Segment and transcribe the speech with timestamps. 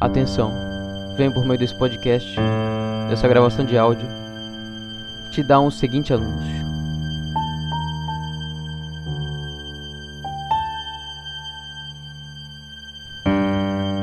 [0.00, 0.50] Atenção,
[1.14, 2.34] venho por meio desse podcast,
[3.10, 4.08] dessa gravação de áudio,
[5.30, 6.64] te dar um seguinte anúncio.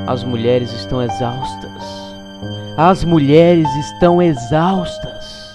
[0.06, 1.84] As mulheres estão exaustas.
[2.78, 5.52] As mulheres estão exaustas.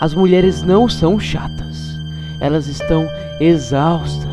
[0.00, 1.94] As mulheres não são chatas.
[2.40, 3.06] Elas estão
[3.38, 4.27] exaustas.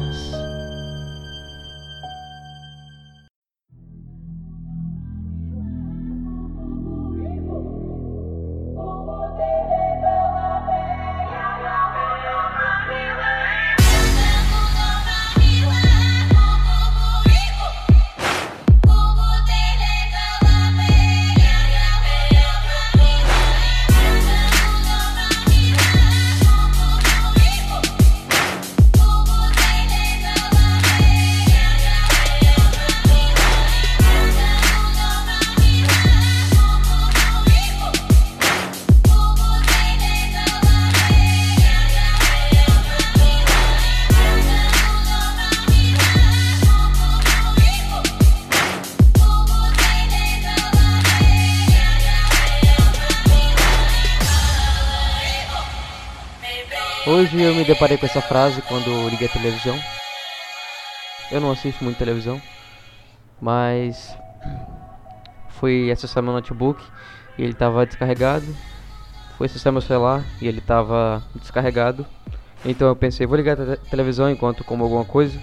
[57.26, 59.76] Hoje eu me deparei com essa frase quando liguei a televisão.
[61.32, 62.40] Eu não assisto muito televisão,
[63.42, 64.16] mas
[65.50, 66.80] fui acessar meu notebook
[67.36, 68.46] e ele estava descarregado.
[69.40, 72.06] Fui acessar meu celular e ele estava descarregado.
[72.64, 75.42] Então eu pensei, vou ligar a televisão enquanto como alguma coisa.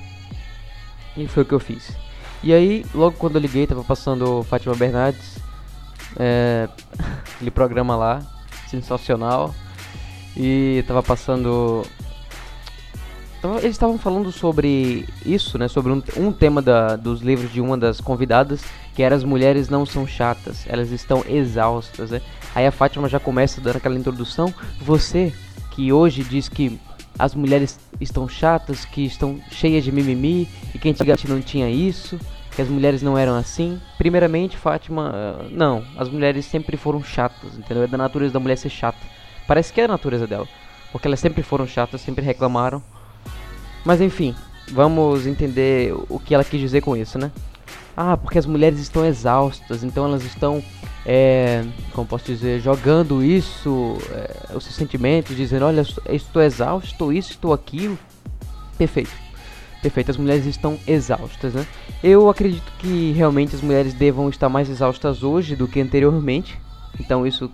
[1.17, 1.97] E foi o que eu fiz.
[2.45, 5.37] E aí, logo quando eu liguei, tava passando Fátima Bernardes.
[6.17, 6.69] É,
[7.35, 8.23] aquele programa lá,
[8.69, 9.53] sensacional.
[10.37, 11.83] E tava passando.
[13.59, 15.67] Eles estavam falando sobre isso, né?
[15.67, 18.63] Sobre um, um tema da, dos livros de uma das convidadas,
[18.95, 22.23] que era as mulheres não são chatas, elas estão exaustas, né?
[22.55, 24.55] Aí a Fátima já começa dando aquela introdução.
[24.81, 25.33] Você
[25.73, 26.79] que hoje diz que
[27.19, 32.19] as mulheres estão chatas, que estão cheias de mimimi e que antigamente não tinha isso,
[32.55, 33.81] que as mulheres não eram assim.
[33.99, 37.83] Primeiramente, Fátima, não, as mulheres sempre foram chatas, entendeu?
[37.83, 38.99] É da natureza da mulher ser chata.
[39.47, 40.49] Parece que é a natureza dela.
[40.91, 42.83] Porque elas sempre foram chatas, sempre reclamaram.
[43.85, 44.35] Mas enfim,
[44.71, 47.31] vamos entender o que ela quis dizer com isso, né?
[47.97, 50.63] Ah, porque as mulheres estão exaustas, então elas estão,
[51.05, 57.33] é, como posso dizer, jogando isso, é, os seus sentimentos, dizendo: Olha, estou exausto, isso,
[57.33, 57.99] estou aquilo.
[58.79, 59.11] Perfeito,
[59.83, 60.11] perfeito.
[60.11, 61.67] As mulheres estão exaustas, né?
[62.03, 66.59] Eu acredito que realmente as mulheres devam estar mais exaustas hoje do que anteriormente.
[66.99, 67.51] Então isso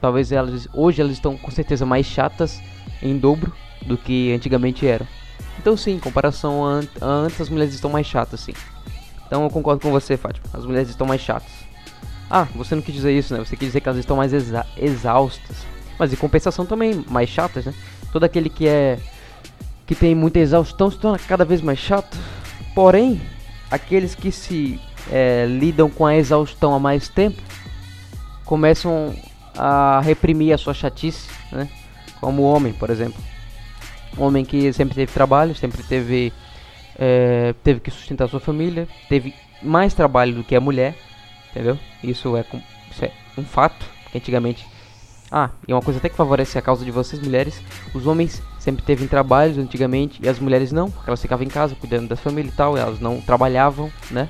[0.00, 2.60] Talvez elas hoje elas estão com certeza mais chatas
[3.02, 3.52] em dobro
[3.86, 5.06] do que antigamente eram.
[5.58, 8.54] Então sim, em comparação a, antes as mulheres estão mais chatas sim.
[9.26, 10.46] Então eu concordo com você, Fátima.
[10.52, 11.50] As mulheres estão mais chatas.
[12.30, 13.40] Ah, você não quis dizer isso, né?
[13.40, 15.56] Você quis dizer que elas estão mais exa exaustas.
[15.98, 17.74] Mas em compensação também mais chatas, né?
[18.12, 18.98] Todo aquele que é
[19.86, 22.16] que tem muita exaustão se torna cada vez mais chato.
[22.74, 23.20] Porém,
[23.70, 24.80] aqueles que se
[25.10, 27.40] é, lidam com a exaustão há mais tempo
[28.44, 29.14] começam
[29.56, 31.68] a reprimir a sua chatice, né?
[32.20, 33.22] Como o homem, por exemplo.
[34.16, 36.32] Um homem que sempre teve trabalho, sempre teve,
[36.98, 40.96] é, teve que sustentar sua família, teve mais trabalho do que a mulher,
[41.50, 41.78] entendeu?
[42.02, 42.44] Isso é,
[42.90, 44.66] isso é um fato, que antigamente...
[45.32, 47.60] Ah, e uma coisa até que favorece a causa de vocês, mulheres,
[47.92, 51.74] os homens sempre teve trabalhos antigamente e as mulheres não, porque elas ficavam em casa
[51.74, 54.28] cuidando da família e tal, elas não trabalhavam, né?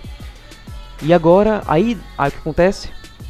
[1.03, 2.89] E agora, aí, aí o que acontece?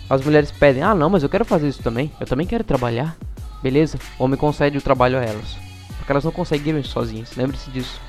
[0.09, 2.11] As mulheres pedem: Ah, não, mas eu quero fazer isso também.
[2.21, 3.17] Eu também quero trabalhar.
[3.63, 3.99] Beleza?
[4.19, 5.57] O homem concede o trabalho a elas.
[5.97, 7.35] Porque elas não conseguiram isso sozinhas.
[7.37, 8.01] Lembre-se disso.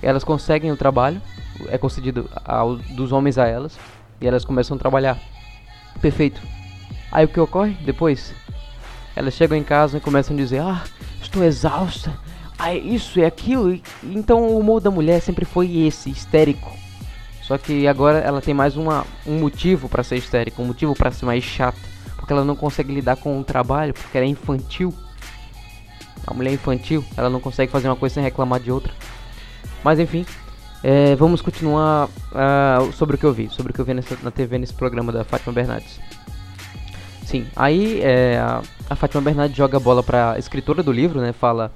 [0.00, 1.20] Elas conseguem o trabalho,
[1.68, 3.78] é concedido ao, dos homens a elas,
[4.20, 5.18] e elas começam a trabalhar.
[6.00, 6.40] Perfeito.
[7.10, 8.34] Aí o que ocorre depois?
[9.16, 10.84] Elas chegam em casa e começam a dizer: Ah,
[11.20, 12.12] estou exausta.
[12.58, 13.80] Ah, isso é aquilo.
[14.02, 16.83] Então o humor da mulher sempre foi esse, histérico
[17.46, 21.10] só que agora ela tem mais uma, um motivo para ser histérica, um motivo para
[21.10, 21.78] ser mais chata.
[22.16, 24.94] Porque ela não consegue lidar com o trabalho, porque ela é infantil.
[26.26, 28.94] A mulher é infantil, ela não consegue fazer uma coisa sem reclamar de outra.
[29.82, 30.24] Mas enfim,
[30.82, 34.16] é, vamos continuar uh, sobre o que eu vi, sobre o que eu vi nessa,
[34.22, 36.00] na TV nesse programa da Fátima Bernardes.
[37.26, 41.34] Sim, aí é, a, a Fátima Bernardes joga a bola para escritora do livro, né?
[41.34, 41.70] Fala,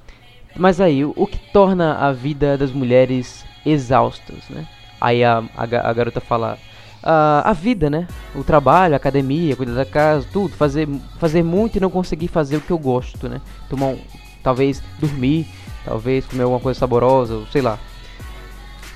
[0.57, 4.67] mas aí o que torna a vida das mulheres exaustas, né?
[5.01, 6.59] Aí a, a, a garota fala:
[7.03, 8.07] a, a vida, né?
[8.35, 10.55] O trabalho, a academia, cuidar da casa, tudo.
[10.55, 13.41] Fazer, fazer muito e não conseguir fazer o que eu gosto, né?
[13.69, 13.99] Tomar um,
[14.43, 15.47] talvez dormir,
[15.85, 17.79] talvez comer alguma coisa saborosa, sei lá.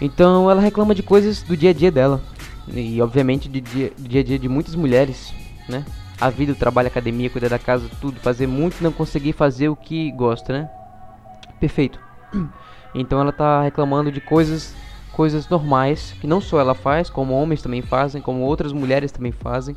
[0.01, 2.21] Então ela reclama de coisas do dia a dia dela.
[2.69, 5.33] e obviamente de dia, dia a dia de muitas mulheres,
[5.69, 5.85] né?
[6.21, 9.33] A vida, o trabalho, a academia, cuidar da casa, tudo, fazer muito e não conseguir
[9.33, 10.71] fazer o que gosta, né?
[11.61, 11.99] Perfeito.
[12.95, 14.75] Então ela tá reclamando de coisas
[15.13, 19.33] coisas normais que não só ela faz, como homens também fazem, como outras mulheres também
[19.33, 19.77] fazem.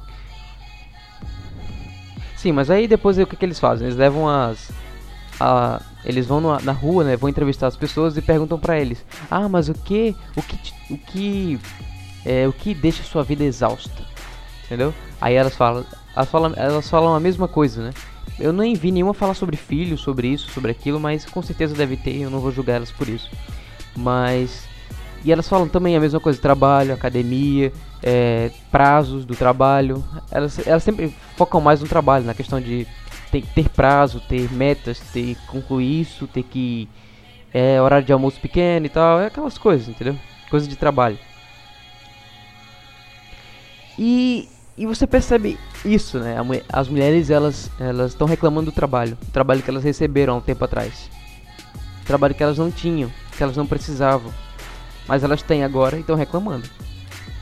[2.36, 3.88] Sim, mas aí depois o que, que eles fazem?
[3.88, 4.72] Eles levam as
[5.40, 9.06] a, eles vão na, na rua, né, vão entrevistar as pessoas e perguntam para eles:
[9.30, 11.60] "Ah, mas o que o que o que
[12.26, 14.04] é o que deixa sua vida exausta?"
[14.66, 14.94] Entendeu?
[15.22, 15.86] Aí elas falam,
[16.16, 17.92] elas falam, elas falam a mesma coisa, né?
[18.40, 21.96] Eu nem vi nenhuma falar sobre filhos, sobre isso, sobre aquilo, mas com certeza deve
[21.96, 23.30] ter, eu não vou julgar elas por isso.
[23.96, 24.68] Mas.
[25.26, 30.06] E elas falam também a mesma coisa: trabalho, academia, é, prazos do trabalho.
[30.30, 32.88] Elas, elas sempre focam mais no trabalho, na questão de
[33.32, 36.88] ter, ter prazo, ter metas, ter concluir isso, ter que.
[37.52, 40.16] É, horário de almoço pequeno e tal, é aquelas coisas, entendeu?
[40.50, 41.18] Coisas de trabalho.
[43.98, 44.48] E
[44.78, 46.36] e você percebe isso, né?
[46.72, 50.42] As mulheres elas elas estão reclamando do trabalho, do trabalho que elas receberam há um
[50.42, 51.10] tempo atrás,
[52.06, 54.34] trabalho que elas não tinham, que elas não precisavam,
[55.08, 56.68] mas elas têm agora e estão reclamando.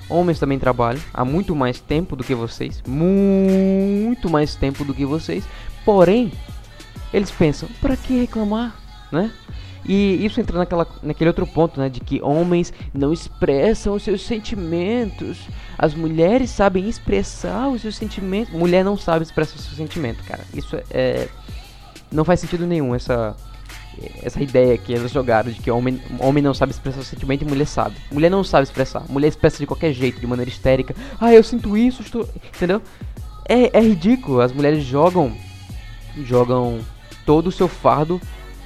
[0.10, 5.06] Homens também trabalham há muito mais tempo do que vocês, muito mais tempo do que
[5.06, 5.44] vocês.
[5.86, 6.32] Porém,
[7.14, 8.76] eles pensam: para que reclamar,
[9.12, 9.32] né?
[9.86, 11.90] E isso entra naquela, naquele outro ponto, né?
[11.90, 15.48] De que homens não expressam os seus sentimentos.
[15.78, 18.54] As mulheres sabem expressar os seus sentimentos.
[18.54, 20.44] Mulher não sabe expressar os seus sentimentos, cara.
[20.54, 21.30] Isso é, é.
[22.12, 23.36] Não faz sentido nenhum essa.
[24.22, 27.48] Essa ideia que eles jogaram de que homem, homem não sabe expressar o sentimento e
[27.48, 27.96] mulher sabe.
[28.12, 29.04] Mulher não sabe expressar.
[29.10, 30.96] Mulher expressa de qualquer jeito, de maneira histérica.
[31.20, 32.28] Ah, eu sinto isso, estou.
[32.56, 32.82] Entendeu?
[33.48, 34.42] É, é ridículo.
[34.42, 35.36] As mulheres jogam.
[36.24, 36.80] Jogam
[37.26, 38.22] todo o seu fardo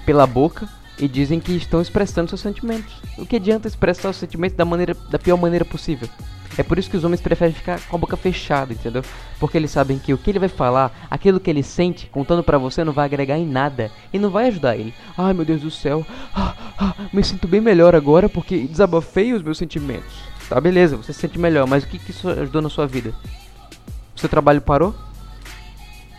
[0.06, 0.68] pela boca
[1.00, 2.94] e dizem que estão expressando seus sentimentos.
[3.18, 6.10] O que adianta expressar os sentimentos da maneira da pior maneira possível?
[6.58, 9.04] É por isso que os homens preferem ficar com a boca fechada, entendeu?
[9.40, 12.58] Porque eles sabem que o que ele vai falar, aquilo que ele sente, contando para
[12.58, 14.94] você, não vai agregar em nada e não vai ajudar ele.
[15.18, 19.42] Ai meu Deus do céu, ah, ah, me sinto bem melhor agora porque desabafei os
[19.42, 20.16] meus sentimentos.
[20.50, 23.14] Tá, beleza, você se sente melhor, mas o que, que isso ajudou na sua vida?
[24.16, 24.96] O seu trabalho parou?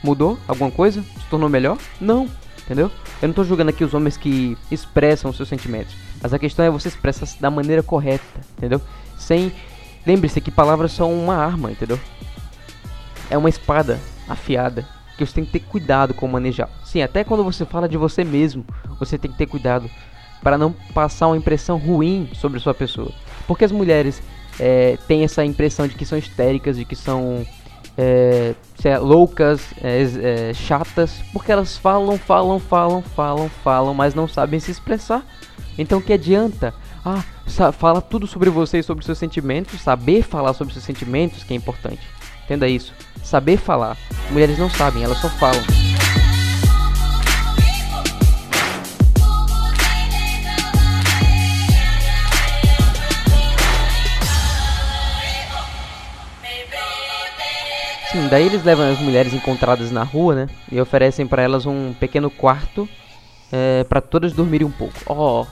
[0.05, 1.03] Mudou alguma coisa?
[1.03, 1.79] Se tornou melhor?
[2.01, 2.29] Não
[2.69, 2.91] entendeu?
[3.23, 6.65] Eu não tô julgando aqui os homens que expressam os seus sentimentos, mas a questão
[6.65, 8.25] é você expressar da maneira correta,
[8.57, 8.81] entendeu?
[9.17, 9.53] Sem
[10.09, 12.01] lembre-se que palavras são uma arma, entendeu?
[13.29, 14.89] É uma espada afiada
[15.19, 16.71] que você tem que ter cuidado com manejar.
[16.83, 18.65] Sim, até quando você fala de você mesmo,
[18.99, 19.91] você tem que ter cuidado
[20.43, 23.13] para não passar uma impressão ruim sobre sua pessoa.
[23.47, 24.23] Porque as mulheres
[24.59, 27.45] é, têm essa impressão de que são histéricas, de que são
[27.99, 28.55] é,
[28.99, 34.71] loucas, é, é, chatas, porque elas falam, falam, falam, falam, falam, mas não sabem se
[34.71, 35.23] expressar.
[35.77, 36.73] Então que adianta?
[37.05, 37.23] Ah,
[37.73, 41.57] fala tudo sobre você e sobre seus sentimentos, saber falar sobre seus sentimentos que é
[41.57, 42.01] importante.
[42.45, 42.93] Entenda isso.
[43.23, 43.97] Saber falar.
[44.31, 45.63] Mulheres não sabem, elas só falam.
[58.11, 60.49] Sim, daí eles levam as mulheres encontradas na rua, né?
[60.73, 62.89] E oferecem para elas um pequeno quarto
[63.53, 64.95] é, para todas dormirem um pouco.
[65.07, 65.47] Ó, oh,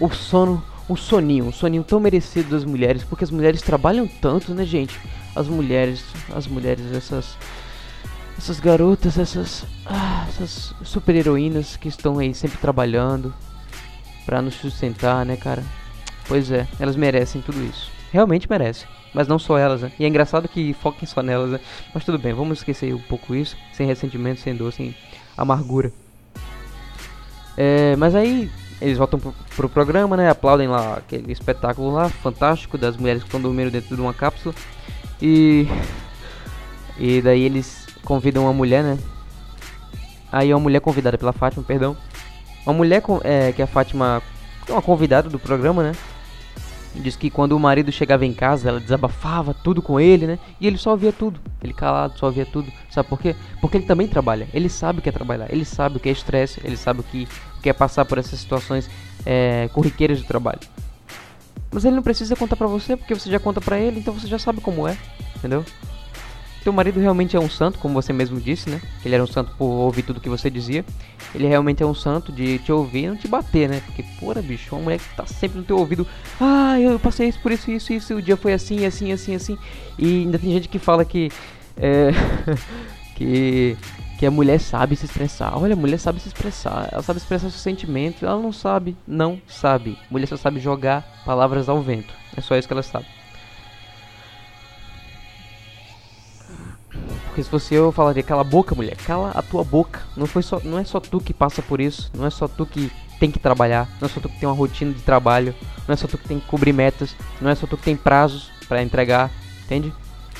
[0.00, 4.54] o sono, um soninho, um soninho tão merecido das mulheres, porque as mulheres trabalham tanto,
[4.54, 4.98] né, gente?
[5.36, 6.02] As mulheres,
[6.34, 7.36] as mulheres, essas
[8.40, 13.34] essas garotas, essas, ah, essas super heroínas que estão aí sempre trabalhando
[14.24, 15.62] para nos sustentar, né, cara?
[16.26, 17.90] Pois é, elas merecem tudo isso.
[18.10, 18.88] Realmente merecem.
[19.12, 19.92] Mas não só elas, né?
[19.98, 21.60] E é engraçado que foquem só nelas, né?
[21.92, 23.56] Mas tudo bem, vamos esquecer um pouco isso.
[23.74, 24.96] Sem ressentimento, sem dor, sem
[25.36, 25.92] amargura.
[27.58, 30.30] É, mas aí eles voltam pro, pro programa, né?
[30.30, 34.54] Aplaudem lá aquele espetáculo lá, fantástico, das mulheres que estão dormindo dentro de uma cápsula.
[35.20, 35.66] E.
[36.98, 38.98] E daí eles convidam uma mulher, né?
[40.32, 41.96] Aí uma mulher convidada pela Fátima, perdão.
[42.64, 44.22] Uma mulher é, que a Fátima
[44.68, 45.92] é uma convidada do programa, né?
[46.94, 50.38] Diz que quando o marido chegava em casa, ela desabafava tudo com ele, né?
[50.60, 51.40] E ele só ouvia tudo.
[51.62, 52.70] Ele calado, só ouvia tudo.
[52.90, 53.36] Sabe por quê?
[53.60, 54.48] Porque ele também trabalha.
[54.52, 55.46] Ele sabe o que é trabalhar.
[55.50, 56.60] Ele sabe o que é estresse.
[56.64, 57.28] Ele sabe o que,
[57.60, 58.90] o que é passar por essas situações
[59.24, 60.60] é, corriqueiras do trabalho.
[61.70, 64.26] Mas ele não precisa contar pra você, porque você já conta pra ele, então você
[64.26, 64.96] já sabe como é.
[65.36, 65.64] Entendeu?
[66.64, 68.80] Teu marido realmente é um santo, como você mesmo disse, né?
[69.04, 70.84] Ele era um santo por ouvir tudo que você dizia.
[71.34, 73.82] Ele realmente é um santo de te ouvir e não te bater, né?
[73.86, 76.06] Porque, porra, bicho, uma mulher que tá sempre no teu ouvido.
[76.40, 78.14] Ah, eu passei isso por isso, isso, isso.
[78.14, 79.58] O dia foi assim, assim, assim, assim.
[79.98, 81.30] E ainda tem gente que fala que.
[81.76, 82.10] É.
[83.16, 83.76] que
[84.20, 85.56] que a mulher sabe se expressar.
[85.56, 89.40] Olha, a mulher sabe se expressar, ela sabe expressar seus sentimentos, ela não sabe, não
[89.48, 89.98] sabe.
[90.10, 92.12] Mulher só sabe jogar palavras ao vento.
[92.36, 93.06] É só isso que ela sabe.
[97.24, 100.02] Porque se fosse eu, eu falaria, cala a boca, mulher, cala a tua boca.
[100.14, 102.66] Não, foi só, não é só tu que passa por isso, não é só tu
[102.66, 105.54] que tem que trabalhar, não é só tu que tem uma rotina de trabalho,
[105.88, 107.96] não é só tu que tem que cobrir metas, não é só tu que tem
[107.96, 109.30] prazos para entregar,
[109.64, 109.90] entende?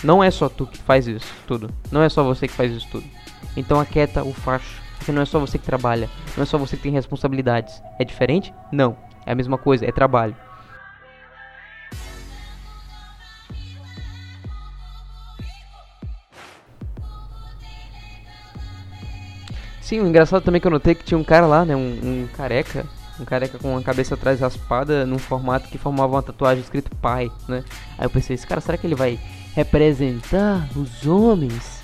[0.05, 2.87] Não é só tu que faz isso tudo, não é só você que faz isso
[2.91, 3.20] tudo.
[3.57, 6.77] Então aquieta o facho, porque não é só você que trabalha, não é só você
[6.77, 7.83] que tem responsabilidades.
[7.99, 8.55] É diferente?
[8.73, 10.37] Não, é a mesma coisa, é trabalho.
[19.91, 21.75] Sim, o engraçado também é que eu notei que tinha um cara lá, né?
[21.75, 21.81] Um,
[22.23, 22.87] um careca.
[23.19, 27.29] Um careca com a cabeça atrás raspada num formato que formava uma tatuagem escrito pai,
[27.49, 27.65] né?
[27.99, 29.19] Aí eu pensei, esse cara, será que ele vai
[29.53, 31.80] representar os homens?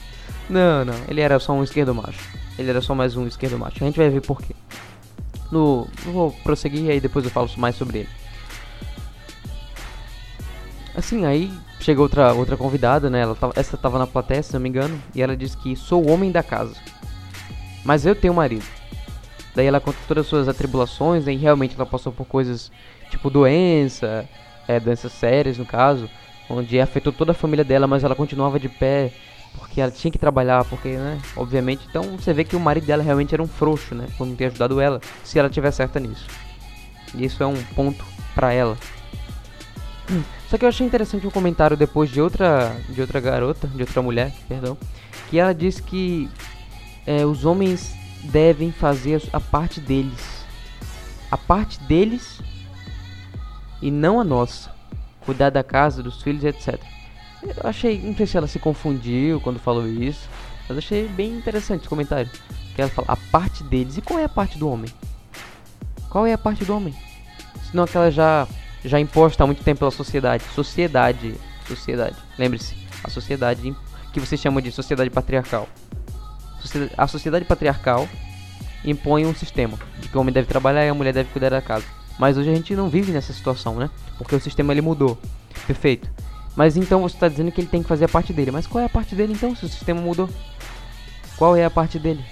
[0.48, 2.20] Não, não, ele era só um esquerdo macho.
[2.58, 3.82] Ele era só mais um esquerdo macho.
[3.82, 4.54] A gente vai ver por quê.
[5.50, 8.08] No, vou prosseguir aí depois eu falo mais sobre ele.
[10.94, 13.20] Assim, aí chegou outra, outra convidada, né?
[13.20, 16.04] Ela tava, essa tava na plateia, se não me engano, e ela disse que sou
[16.04, 16.74] o homem da casa.
[17.84, 18.64] Mas eu tenho marido.
[19.54, 22.70] Daí ela conta todas as suas atribulações, né, e realmente ela passou por coisas
[23.10, 24.28] tipo doença,
[24.66, 26.10] é, doenças sérias no caso,
[26.48, 29.12] onde afetou toda a família dela, mas ela continuava de pé
[29.58, 31.86] porque ela tinha que trabalhar, porque, né, obviamente.
[31.88, 34.46] Então você vê que o marido dela realmente era um frouxo, né, por não ter
[34.46, 36.26] ajudado ela, se ela tiver certa nisso.
[37.14, 38.76] E isso é um ponto pra ela.
[40.48, 44.00] Só que eu achei interessante um comentário depois de outra, de outra garota, de outra
[44.00, 44.78] mulher, perdão,
[45.28, 46.30] que ela disse que
[47.06, 47.94] é, os homens
[48.24, 50.44] devem fazer a parte deles.
[51.30, 52.40] A parte deles
[53.82, 54.70] e não a nossa.
[55.24, 56.80] Cuidar da casa, dos filhos, etc.
[57.48, 60.28] Eu achei, não sei se ela se confundiu quando falou isso,
[60.68, 62.30] mas achei bem interessante o comentário.
[62.74, 63.96] Que ela fala a parte deles.
[63.96, 64.90] E qual é a parte do homem?
[66.10, 66.94] Qual é a parte do homem?
[67.70, 68.46] Senão aquela já
[68.84, 70.44] já imposta há muito tempo pela sociedade.
[70.54, 71.34] Sociedade,
[71.66, 72.16] sociedade.
[72.38, 73.74] Lembre-se, a sociedade
[74.12, 75.68] que você chama de sociedade patriarcal
[76.96, 78.08] a sociedade patriarcal
[78.84, 81.60] impõe um sistema de que o homem deve trabalhar e a mulher deve cuidar da
[81.60, 81.84] casa.
[82.18, 83.90] Mas hoje a gente não vive nessa situação, né?
[84.16, 85.18] Porque o sistema ele mudou.
[85.66, 86.08] Perfeito.
[86.56, 88.50] Mas então você está dizendo que ele tem que fazer a parte dele.
[88.50, 90.28] Mas qual é a parte dele então, se o sistema mudou?
[91.36, 92.24] Qual é a parte dele?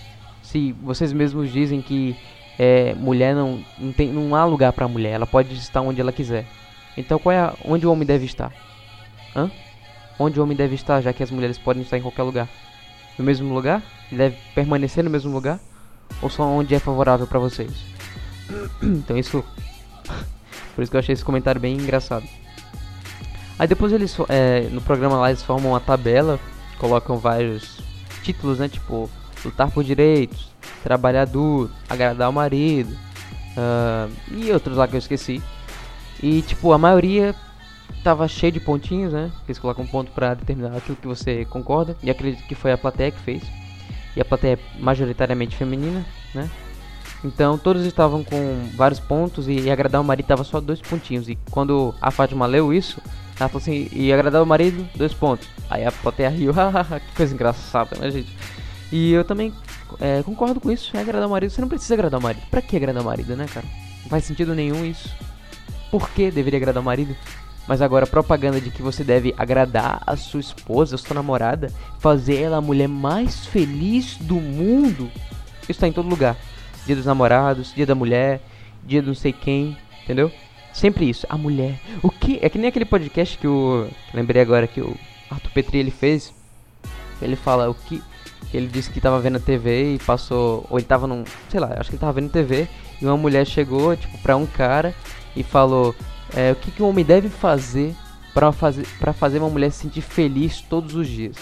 [0.43, 2.17] Se vocês mesmos dizem que
[2.59, 6.11] é, mulher não, não, tem, não há lugar para mulher, ela pode estar onde ela
[6.11, 6.47] quiser.
[6.97, 8.51] Então qual é a, onde o homem deve estar?
[9.37, 9.51] Hã?
[10.19, 12.49] Onde o homem deve estar, já que as mulheres podem estar em qualquer lugar?
[13.19, 13.83] No mesmo lugar?
[14.11, 15.61] Ele deve permanecer no mesmo lugar?
[16.23, 17.73] Ou só onde é favorável para vocês?
[18.83, 19.45] então isso.
[20.75, 22.25] Por isso que eu achei esse comentário bem engraçado.
[23.59, 26.39] Aí depois eles é, no programa lá eles formam uma tabela,
[26.79, 27.81] colocam vários
[28.23, 28.69] títulos, né?
[28.69, 29.09] Tipo,
[29.45, 30.51] lutar por direitos,
[30.83, 32.97] trabalhar duro, agradar o marido
[33.57, 35.43] uh, e outros lá que eu esqueci.
[36.23, 37.35] E tipo, a maioria
[38.03, 39.31] tava cheio de pontinhos, né?
[39.47, 41.97] Eles colocam um ponto para determinar aquilo que você concorda.
[42.03, 43.43] E acredito que foi a plateia que fez
[44.17, 46.49] e a plateia é majoritariamente feminina, né?
[47.25, 51.29] Então todos estavam com vários pontos e, e agradar o marido tava só dois pontinhos.
[51.29, 53.01] E quando a Fátima leu isso,
[53.39, 55.49] ela falou assim, e agradar o marido, dois pontos.
[55.69, 56.53] Aí a plateia riu,
[57.09, 58.33] que coisa engraçada, né, gente?
[58.93, 59.53] E eu também
[60.01, 61.51] é, concordo com isso, é agradar o marido.
[61.51, 62.47] Você não precisa agradar o marido.
[62.51, 63.67] Pra que agradar o marido, né, cara?
[64.03, 65.15] Não faz sentido nenhum isso.
[65.91, 67.17] Por que deveria agradar o marido?
[67.67, 72.43] Mas agora, propaganda de que você deve agradar a sua esposa, a sua namorada, fazer
[72.43, 75.11] ela a mulher mais feliz do mundo.
[75.63, 76.37] Isso está em todo lugar.
[76.85, 78.43] Dia dos namorados, dia da mulher,
[78.85, 80.31] dia do não sei quem, entendeu?
[80.75, 81.25] Sempre isso.
[81.31, 81.81] A mulher.
[82.03, 82.39] O que?
[82.43, 83.89] É que nem aquele podcast que o.
[84.13, 84.95] Lembrei agora que o
[85.31, 86.35] Arthur Petri ele fez.
[87.23, 88.03] Ele fala o que.
[88.53, 90.67] Ele disse que tava vendo a TV e passou.
[90.69, 91.25] Ou ele tava num.
[91.49, 92.69] Sei lá, acho que ele tava vendo TV.
[93.01, 94.93] E uma mulher chegou, tipo, pra um cara
[95.37, 95.95] e falou:
[96.37, 97.95] é, o que, que um homem deve fazer
[98.35, 101.37] para fazer, pra fazer uma mulher se sentir feliz todos os dias.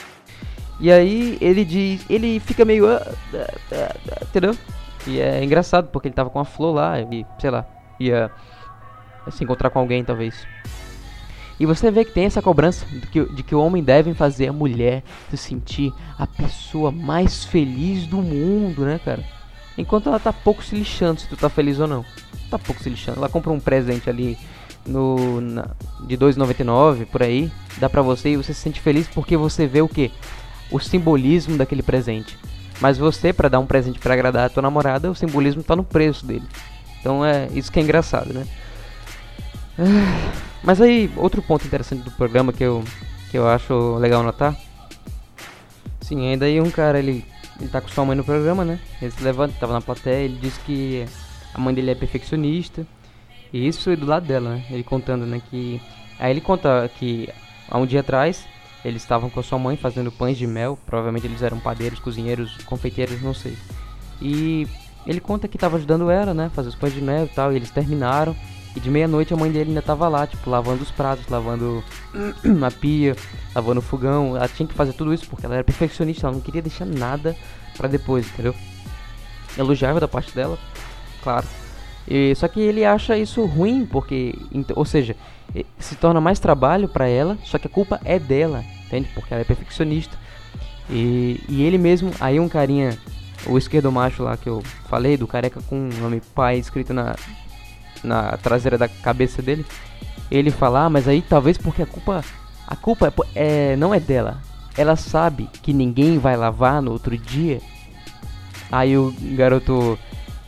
[0.79, 4.55] E aí ele diz, ele fica meio, uh, uh, uh, entendeu?
[5.07, 7.67] E é engraçado porque ele tava com a flor lá e, sei lá,
[7.99, 8.31] ia
[9.31, 10.47] se encontrar com alguém talvez.
[11.61, 14.49] E você vê que tem essa cobrança de que, de que o homem deve fazer
[14.49, 19.23] a mulher se sentir a pessoa mais feliz do mundo, né, cara?
[19.77, 22.05] Enquanto ela tá pouco se lixando se tu tá feliz ou não.
[22.51, 23.19] Tá pouco se lixando.
[23.19, 24.37] Ela compra um presente ali
[24.85, 25.69] no na,
[26.07, 29.81] de 2,99 por aí, dá pra você e você se sente feliz porque você vê
[29.81, 30.11] o que?
[30.71, 32.37] O simbolismo daquele presente.
[32.81, 35.85] Mas você, para dar um presente para agradar a tua namorada, o simbolismo tá no
[35.85, 36.47] preço dele.
[36.99, 38.45] Então é isso que é engraçado, né?
[40.63, 42.85] Mas aí, outro ponto interessante do programa que eu,
[43.31, 44.57] que eu acho legal notar.
[46.01, 47.25] Sim, ainda aí um cara, ele,
[47.59, 48.79] ele tá com sua mãe no programa, né?
[49.01, 51.05] Ele se levanta, tava na plateia, ele diz que
[51.55, 52.87] a mãe dele é perfeccionista
[53.53, 54.65] isso do lado dela, né?
[54.71, 55.41] Ele contando, né?
[55.51, 55.81] Que.
[56.19, 57.29] Aí ele conta que
[57.69, 58.47] há um dia atrás
[58.85, 60.79] Eles estavam com a sua mãe fazendo pães de mel.
[60.87, 63.57] Provavelmente eles eram padeiros, cozinheiros, confeiteiros, não sei.
[64.21, 64.67] E
[65.07, 66.51] ele conta que estava ajudando ela, né?
[66.55, 67.53] Fazer os pães de mel e tal.
[67.53, 68.35] E eles terminaram.
[68.75, 71.85] E de meia-noite a mãe dele ainda tava lá, tipo, lavando os pratos, lavando
[72.67, 73.15] a pia,
[73.55, 74.37] lavando o fogão.
[74.37, 77.37] Ela tinha que fazer tudo isso porque ela era perfeccionista, ela não queria deixar nada
[77.77, 78.55] para depois, entendeu?
[79.59, 80.59] Elogiava da parte dela,
[81.23, 81.47] claro.
[82.09, 84.35] E, só que ele acha isso ruim, porque,
[84.75, 85.15] ou seja,
[85.79, 89.09] se torna mais trabalho para ela, só que a culpa é dela, entende?
[89.15, 90.17] Porque ela é perfeccionista.
[90.91, 92.99] E, e ele mesmo, aí um carinha,
[93.47, 97.15] o esquerdo macho lá que eu falei, do careca com o nome pai escrito na,
[98.03, 99.65] na traseira da cabeça dele,
[100.31, 102.25] ele fala, ah, mas aí talvez porque a culpa,
[102.67, 104.41] a culpa é, é, não é dela.
[104.77, 107.61] Ela sabe que ninguém vai lavar no outro dia.
[108.71, 109.99] Aí o garoto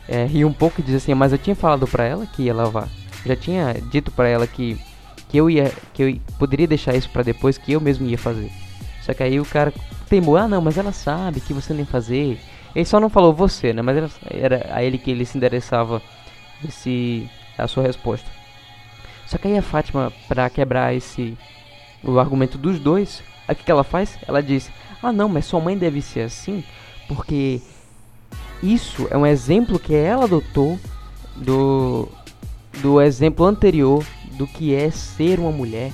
[0.07, 2.53] é, riu um pouco e diz assim, mas eu tinha falado pra ela que ia
[2.53, 2.89] lavar.
[3.23, 4.79] Já tinha dito pra ela que,
[5.29, 8.51] que eu ia que eu poderia deixar isso pra depois que eu mesmo ia fazer.
[9.01, 9.71] Só que aí o cara
[10.09, 12.39] teimou, ah não, mas ela sabe que você nem fazer.
[12.75, 13.81] Ele só não falou você, né?
[13.81, 16.01] Mas era, era a ele que ele se endereçava
[16.67, 18.29] esse a sua resposta.
[19.25, 21.37] Só que aí a Fátima, para quebrar esse
[22.03, 24.17] o argumento dos dois, o que, que ela faz?
[24.27, 24.69] Ela diz:
[25.01, 26.63] "Ah, não, mas sua mãe deve ser assim,
[27.07, 27.61] porque
[28.61, 30.79] isso é um exemplo que ela adotou
[31.35, 32.07] do
[32.81, 35.91] do exemplo anterior do que é ser uma mulher,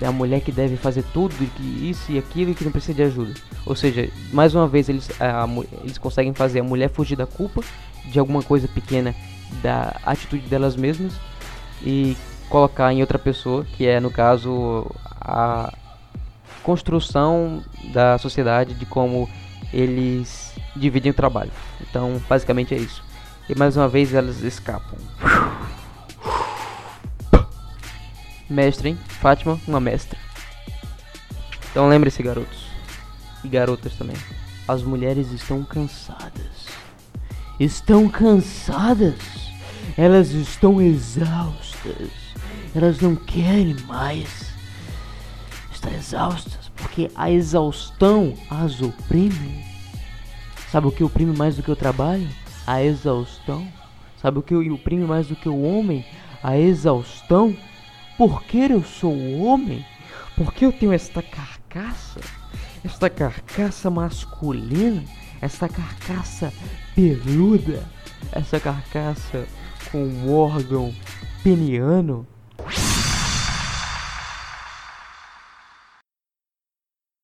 [0.00, 3.02] da mulher que deve fazer tudo, que isso e aquilo e que não precisa de
[3.02, 3.34] ajuda.
[3.64, 5.46] Ou seja, mais uma vez eles, a,
[5.82, 7.62] eles conseguem fazer a mulher fugir da culpa
[8.04, 9.14] de alguma coisa pequena
[9.62, 11.12] da atitude delas mesmas
[11.82, 12.16] e
[12.48, 15.72] colocar em outra pessoa, que é no caso a
[16.62, 17.62] construção
[17.92, 19.28] da sociedade de como
[19.72, 21.52] eles dividem o trabalho.
[21.80, 23.02] Então, basicamente é isso.
[23.48, 24.98] E mais uma vez elas escapam.
[28.48, 28.98] Mestre, hein?
[29.20, 30.18] Fátima, uma mestra.
[31.70, 32.66] Então lembre-se, garotos.
[33.44, 34.16] E garotas também.
[34.66, 36.66] As mulheres estão cansadas.
[37.58, 39.45] Estão cansadas.
[39.96, 42.10] Elas estão exaustas.
[42.74, 44.52] Elas não querem mais.
[45.72, 49.64] Estão exaustas porque a exaustão as oprime.
[50.70, 52.28] Sabe o que oprime mais do que o trabalho?
[52.66, 53.66] A exaustão.
[54.20, 56.04] Sabe o que oprime mais do que o homem?
[56.42, 57.56] A exaustão.
[58.18, 59.84] Porque eu sou homem?
[60.36, 62.20] Porque eu tenho esta carcaça?
[62.84, 65.02] Esta carcaça masculina?
[65.40, 66.52] Esta carcaça
[66.94, 67.82] peluda?
[68.32, 69.46] Essa carcaça
[69.90, 70.94] com um órgão
[71.42, 72.26] peniano?